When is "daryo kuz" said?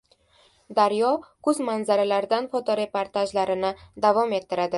0.77-1.55